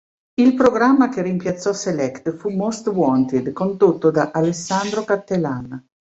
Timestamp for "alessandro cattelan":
4.33-5.85